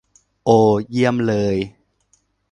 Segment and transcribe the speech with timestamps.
[0.45, 0.49] โอ
[0.91, 1.55] เยี่ยมเลย